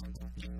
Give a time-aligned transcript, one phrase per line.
[0.00, 0.59] Thank you.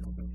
[0.00, 0.30] Thank